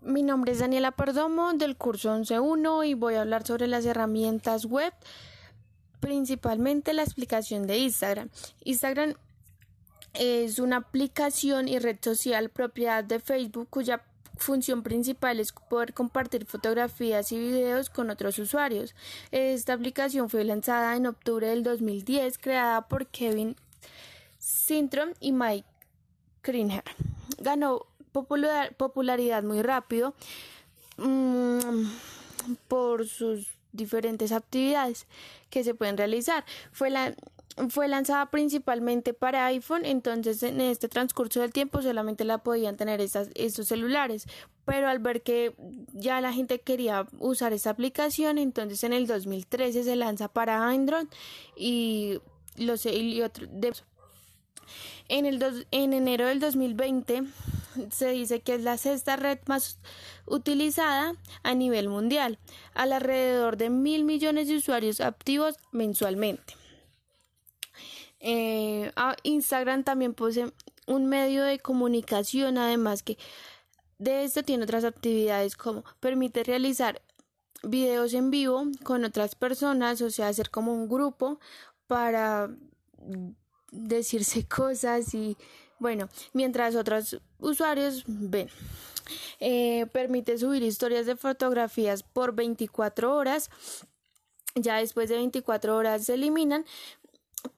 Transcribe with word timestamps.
Mi 0.00 0.22
nombre 0.22 0.52
es 0.52 0.60
Daniela 0.60 0.92
Perdomo 0.92 1.52
del 1.54 1.76
curso 1.76 2.14
11.1 2.16 2.86
y 2.86 2.94
voy 2.94 3.14
a 3.14 3.22
hablar 3.22 3.44
sobre 3.44 3.66
las 3.66 3.84
herramientas 3.84 4.64
web, 4.64 4.92
principalmente 5.98 6.92
la 6.92 7.02
explicación 7.02 7.66
de 7.66 7.78
Instagram. 7.78 8.30
Instagram 8.62 9.14
es 10.14 10.60
una 10.60 10.76
aplicación 10.76 11.66
y 11.66 11.80
red 11.80 11.98
social 12.00 12.48
propiedad 12.48 13.02
de 13.02 13.18
Facebook 13.18 13.68
cuya 13.70 14.04
función 14.36 14.84
principal 14.84 15.40
es 15.40 15.50
poder 15.52 15.92
compartir 15.94 16.46
fotografías 16.46 17.32
y 17.32 17.38
videos 17.38 17.90
con 17.90 18.08
otros 18.10 18.38
usuarios. 18.38 18.94
Esta 19.32 19.72
aplicación 19.72 20.30
fue 20.30 20.44
lanzada 20.44 20.94
en 20.94 21.06
octubre 21.06 21.48
del 21.48 21.64
2010, 21.64 22.38
creada 22.38 22.86
por 22.86 23.08
Kevin 23.08 23.56
Sintrom 24.38 25.10
y 25.18 25.32
Mike 25.32 25.66
Kringer. 26.42 26.84
Ganó 27.38 27.86
popularidad 28.12 29.42
muy 29.42 29.62
rápido 29.62 30.14
mm, 30.96 31.86
por 32.68 33.06
sus 33.06 33.48
diferentes 33.72 34.32
actividades 34.32 35.06
que 35.50 35.64
se 35.64 35.74
pueden 35.74 35.96
realizar. 35.96 36.44
Fue 36.72 36.90
la 36.90 37.14
fue 37.70 37.88
lanzada 37.88 38.26
principalmente 38.26 39.14
para 39.14 39.46
iPhone, 39.46 39.84
entonces 39.84 40.42
en 40.42 40.60
este 40.60 40.88
transcurso 40.88 41.40
del 41.40 41.52
tiempo 41.52 41.82
solamente 41.82 42.24
la 42.24 42.38
podían 42.38 42.76
tener 42.76 43.00
estas, 43.00 43.30
estos 43.34 43.66
celulares, 43.66 44.26
pero 44.64 44.88
al 44.88 45.00
ver 45.00 45.22
que 45.22 45.54
ya 45.92 46.20
la 46.20 46.32
gente 46.32 46.60
quería 46.60 47.06
usar 47.18 47.52
esta 47.52 47.70
aplicación, 47.70 48.38
entonces 48.38 48.84
en 48.84 48.92
el 48.92 49.06
2013 49.06 49.82
se 49.82 49.96
lanza 49.96 50.28
para 50.28 50.68
Android 50.68 51.08
y 51.56 52.20
los 52.56 52.86
y 52.86 53.20
de, 53.20 53.72
en, 55.08 55.26
el 55.26 55.66
en 55.70 55.92
enero 55.92 56.26
del 56.26 56.40
2020 56.40 57.24
se 57.90 58.08
dice 58.10 58.40
que 58.40 58.54
es 58.54 58.62
la 58.62 58.78
sexta 58.78 59.16
red 59.16 59.38
más 59.46 59.78
utilizada 60.26 61.14
a 61.42 61.54
nivel 61.54 61.88
mundial, 61.88 62.38
al 62.74 62.92
alrededor 62.92 63.56
de 63.56 63.70
mil 63.70 64.04
millones 64.04 64.48
de 64.48 64.56
usuarios 64.56 65.00
activos 65.00 65.56
mensualmente. 65.72 66.54
Eh, 68.20 68.90
Instagram 69.22 69.84
también 69.84 70.14
posee 70.14 70.52
un 70.86 71.06
medio 71.06 71.44
de 71.44 71.58
comunicación, 71.58 72.58
además 72.58 73.02
que 73.02 73.18
de 73.98 74.24
esto 74.24 74.42
tiene 74.42 74.64
otras 74.64 74.84
actividades 74.84 75.56
como 75.56 75.84
permite 76.00 76.44
realizar 76.44 77.02
videos 77.62 78.14
en 78.14 78.30
vivo 78.30 78.64
con 78.84 79.04
otras 79.04 79.34
personas, 79.34 80.00
o 80.02 80.10
sea, 80.10 80.28
hacer 80.28 80.50
como 80.50 80.72
un 80.72 80.88
grupo 80.88 81.40
para 81.86 82.50
decirse 83.70 84.46
cosas 84.48 85.14
y 85.14 85.36
bueno, 85.78 86.08
mientras 86.32 86.74
otros 86.74 87.20
usuarios 87.38 88.04
ven. 88.06 88.48
Eh, 89.40 89.86
permite 89.92 90.36
subir 90.36 90.62
historias 90.62 91.06
de 91.06 91.16
fotografías 91.16 92.02
por 92.02 92.34
24 92.34 93.14
horas. 93.14 93.50
Ya 94.54 94.76
después 94.76 95.08
de 95.08 95.16
24 95.16 95.76
horas 95.76 96.04
se 96.04 96.14
eliminan, 96.14 96.64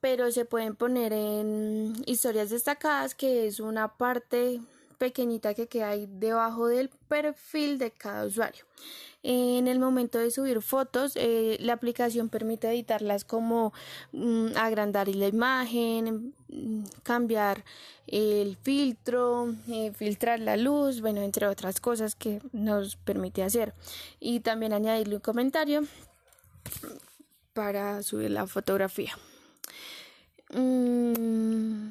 pero 0.00 0.30
se 0.30 0.44
pueden 0.44 0.76
poner 0.76 1.12
en 1.12 1.94
historias 2.06 2.50
destacadas, 2.50 3.14
que 3.14 3.46
es 3.46 3.60
una 3.60 3.96
parte 3.96 4.60
pequeñita 4.98 5.54
que 5.54 5.66
queda 5.66 5.90
ahí 5.90 6.06
debajo 6.08 6.66
del 6.66 6.90
perfil 7.08 7.78
de 7.78 7.90
cada 7.90 8.26
usuario. 8.26 8.66
En 9.22 9.68
el 9.68 9.78
momento 9.78 10.18
de 10.18 10.30
subir 10.30 10.62
fotos, 10.62 11.12
eh, 11.16 11.58
la 11.60 11.74
aplicación 11.74 12.30
permite 12.30 12.68
editarlas 12.68 13.24
como 13.24 13.74
mm, 14.12 14.56
agrandar 14.56 15.08
la 15.08 15.28
imagen, 15.28 16.34
mm, 16.48 16.84
cambiar 17.02 17.64
el 18.06 18.56
filtro, 18.56 19.54
eh, 19.68 19.92
filtrar 19.94 20.40
la 20.40 20.56
luz, 20.56 21.02
bueno, 21.02 21.20
entre 21.20 21.46
otras 21.46 21.80
cosas 21.80 22.14
que 22.14 22.40
nos 22.52 22.96
permite 22.96 23.42
hacer. 23.42 23.74
Y 24.20 24.40
también 24.40 24.72
añadirle 24.72 25.16
un 25.16 25.20
comentario 25.20 25.84
para 27.52 28.02
subir 28.02 28.30
la 28.30 28.46
fotografía. 28.46 29.12
Mm, 30.54 31.90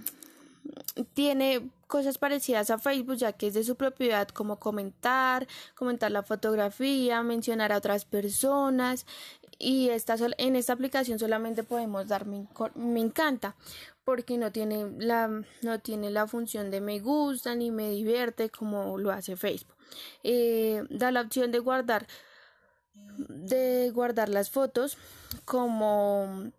tiene 1.13 1.69
cosas 1.89 2.19
parecidas 2.19 2.69
a 2.69 2.77
Facebook 2.77 3.17
ya 3.17 3.33
que 3.33 3.47
es 3.47 3.55
de 3.55 3.63
su 3.63 3.75
propiedad 3.75 4.27
como 4.29 4.59
comentar, 4.59 5.47
comentar 5.75 6.11
la 6.11 6.23
fotografía, 6.23 7.21
mencionar 7.23 7.71
a 7.73 7.77
otras 7.77 8.05
personas 8.05 9.05
y 9.57 9.89
esta 9.89 10.15
en 10.37 10.55
esta 10.55 10.73
aplicación 10.73 11.17
solamente 11.19 11.63
podemos 11.63 12.07
dar 12.07 12.25
me, 12.27 12.99
encanta 13.01 13.55
porque 14.05 14.37
no 14.37 14.51
tiene 14.51 14.85
la 14.99 15.43
no 15.61 15.79
tiene 15.79 16.11
la 16.11 16.27
función 16.27 16.69
de 16.69 16.79
me 16.79 16.99
gusta 16.99 17.55
ni 17.55 17.71
me 17.71 17.89
divierte 17.89 18.49
como 18.49 18.97
lo 18.99 19.11
hace 19.11 19.35
Facebook. 19.35 19.75
Eh, 20.23 20.83
da 20.91 21.11
la 21.11 21.21
opción 21.21 21.51
de 21.51 21.57
guardar 21.57 22.05
de 23.17 23.89
guardar 23.91 24.29
las 24.29 24.51
fotos 24.51 24.97
como 25.43 26.51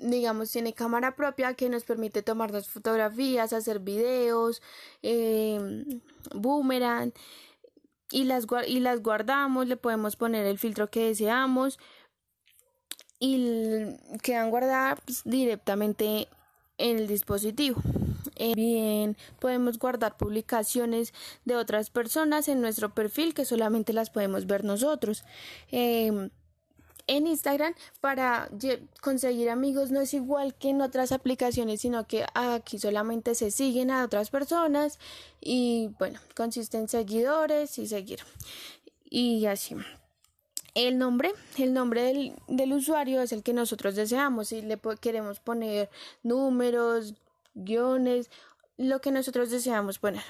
digamos, 0.00 0.50
tiene 0.50 0.74
cámara 0.74 1.16
propia 1.16 1.54
que 1.54 1.68
nos 1.68 1.84
permite 1.84 2.22
tomarnos 2.22 2.68
fotografías, 2.68 3.52
hacer 3.52 3.80
videos, 3.80 4.62
eh, 5.02 5.84
boomerang 6.34 7.12
y 8.10 8.24
las, 8.24 8.46
y 8.66 8.80
las 8.80 9.02
guardamos, 9.02 9.66
le 9.66 9.76
podemos 9.76 10.16
poner 10.16 10.46
el 10.46 10.58
filtro 10.58 10.90
que 10.90 11.06
deseamos 11.06 11.78
y 13.18 13.96
quedan 14.22 14.50
guardadas 14.50 14.98
directamente 15.24 16.28
en 16.78 16.98
el 16.98 17.06
dispositivo. 17.06 17.80
Eh, 18.36 18.54
bien, 18.54 19.16
podemos 19.40 19.78
guardar 19.78 20.18
publicaciones 20.18 21.14
de 21.46 21.56
otras 21.56 21.88
personas 21.88 22.48
en 22.48 22.60
nuestro 22.60 22.94
perfil 22.94 23.32
que 23.32 23.46
solamente 23.46 23.94
las 23.94 24.10
podemos 24.10 24.46
ver 24.46 24.62
nosotros. 24.62 25.24
Eh, 25.72 26.28
en 27.06 27.26
Instagram 27.26 27.74
para 28.00 28.48
conseguir 29.00 29.50
amigos 29.50 29.90
no 29.90 30.00
es 30.00 30.14
igual 30.14 30.54
que 30.54 30.70
en 30.70 30.80
otras 30.80 31.12
aplicaciones, 31.12 31.80
sino 31.80 32.06
que 32.06 32.26
aquí 32.34 32.78
solamente 32.78 33.34
se 33.34 33.50
siguen 33.50 33.90
a 33.90 34.04
otras 34.04 34.30
personas 34.30 34.98
y 35.40 35.90
bueno, 35.98 36.20
consiste 36.34 36.78
en 36.78 36.88
seguidores 36.88 37.78
y 37.78 37.86
seguir. 37.86 38.20
Y 39.08 39.46
así. 39.46 39.76
El 40.74 40.98
nombre, 40.98 41.32
el 41.56 41.72
nombre 41.72 42.02
del, 42.02 42.34
del 42.48 42.72
usuario 42.74 43.22
es 43.22 43.32
el 43.32 43.42
que 43.42 43.54
nosotros 43.54 43.94
deseamos. 43.94 44.48
Si 44.48 44.60
le 44.60 44.78
queremos 45.00 45.40
poner 45.40 45.88
números, 46.22 47.14
guiones, 47.54 48.28
lo 48.76 49.00
que 49.00 49.10
nosotros 49.10 49.50
deseamos 49.50 49.98
poner 49.98 50.22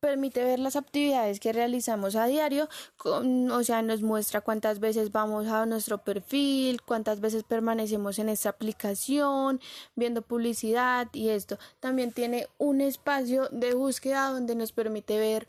permite 0.00 0.44
ver 0.44 0.58
las 0.58 0.76
actividades 0.76 1.40
que 1.40 1.52
realizamos 1.52 2.14
a 2.16 2.26
diario, 2.26 2.68
o 3.04 3.62
sea, 3.64 3.82
nos 3.82 4.02
muestra 4.02 4.40
cuántas 4.40 4.78
veces 4.78 5.12
vamos 5.12 5.46
a 5.48 5.66
nuestro 5.66 5.98
perfil, 5.98 6.82
cuántas 6.82 7.20
veces 7.20 7.42
permanecemos 7.42 8.18
en 8.18 8.28
esta 8.28 8.50
aplicación, 8.50 9.60
viendo 9.96 10.22
publicidad 10.22 11.08
y 11.12 11.30
esto. 11.30 11.58
También 11.80 12.12
tiene 12.12 12.48
un 12.58 12.80
espacio 12.80 13.48
de 13.50 13.74
búsqueda 13.74 14.30
donde 14.30 14.54
nos 14.54 14.72
permite 14.72 15.18
ver 15.18 15.48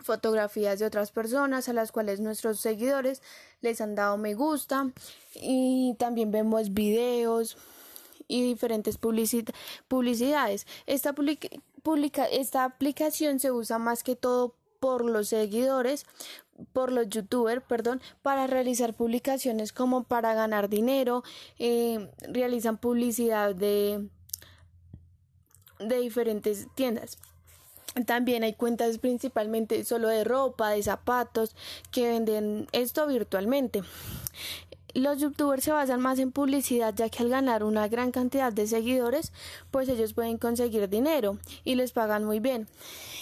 fotografías 0.00 0.78
de 0.78 0.86
otras 0.86 1.10
personas 1.10 1.68
a 1.68 1.72
las 1.72 1.90
cuales 1.90 2.20
nuestros 2.20 2.60
seguidores 2.60 3.22
les 3.60 3.80
han 3.80 3.94
dado 3.94 4.18
me 4.18 4.34
gusta 4.34 4.92
y 5.34 5.96
también 5.98 6.30
vemos 6.30 6.74
videos 6.74 7.56
y 8.28 8.42
diferentes 8.42 8.98
publicidades. 8.98 10.66
Esta 10.86 11.14
esta 12.30 12.64
aplicación 12.64 13.38
se 13.38 13.52
usa 13.52 13.78
más 13.78 14.02
que 14.02 14.16
todo 14.16 14.54
por 14.80 15.04
los 15.04 15.28
seguidores, 15.28 16.04
por 16.72 16.92
los 16.92 17.08
youtubers, 17.08 17.62
perdón, 17.62 18.00
para 18.22 18.46
realizar 18.46 18.94
publicaciones 18.94 19.72
como 19.72 20.04
para 20.04 20.34
ganar 20.34 20.68
dinero, 20.68 21.22
eh, 21.58 22.10
realizan 22.28 22.78
publicidad 22.78 23.54
de, 23.54 24.08
de 25.78 25.98
diferentes 25.98 26.66
tiendas. 26.74 27.18
También 28.04 28.42
hay 28.42 28.52
cuentas 28.52 28.98
principalmente 28.98 29.82
solo 29.84 30.08
de 30.08 30.22
ropa, 30.22 30.70
de 30.70 30.82
zapatos, 30.82 31.56
que 31.90 32.08
venden 32.08 32.66
esto 32.72 33.06
virtualmente. 33.06 33.82
Los 34.96 35.18
youtubers 35.18 35.62
se 35.62 35.72
basan 35.72 36.00
más 36.00 36.18
en 36.18 36.32
publicidad 36.32 36.94
ya 36.94 37.10
que 37.10 37.22
al 37.22 37.28
ganar 37.28 37.64
una 37.64 37.86
gran 37.86 38.12
cantidad 38.12 38.50
de 38.50 38.66
seguidores 38.66 39.30
pues 39.70 39.90
ellos 39.90 40.14
pueden 40.14 40.38
conseguir 40.38 40.88
dinero 40.88 41.36
y 41.64 41.74
les 41.74 41.92
pagan 41.92 42.24
muy 42.24 42.40
bien. 42.40 42.66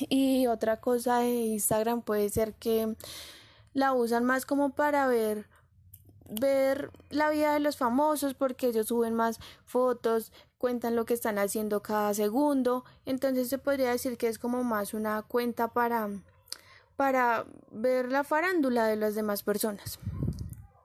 Y 0.09 0.47
otra 0.47 0.81
cosa 0.81 1.19
de 1.19 1.31
Instagram 1.31 2.03
puede 2.03 2.29
ser 2.29 2.55
que 2.55 2.94
la 3.73 3.93
usan 3.93 4.23
más 4.23 4.47
como 4.47 4.71
para 4.71 5.09
ver 5.09 5.49
ver 6.31 6.93
la 7.11 7.29
vida 7.31 7.53
de 7.53 7.59
los 7.59 7.76
famosos 7.76 8.35
porque 8.35 8.69
ellos 8.69 8.87
suben 8.87 9.15
más 9.15 9.41
fotos, 9.65 10.31
cuentan 10.59 10.94
lo 10.94 11.06
que 11.06 11.15
están 11.15 11.38
haciendo 11.38 11.82
cada 11.82 12.15
segundo, 12.15 12.85
entonces 13.05 13.49
se 13.49 13.59
podría 13.59 13.91
decir 13.91 14.17
que 14.17 14.29
es 14.29 14.38
como 14.38 14.62
más 14.62 14.94
una 14.94 15.23
cuenta 15.23 15.67
para 15.67 16.09
para 16.94 17.47
ver 17.73 18.12
la 18.12 18.23
farándula 18.23 18.87
de 18.87 18.94
las 18.94 19.17
demás 19.17 19.43
personas. 19.43 19.99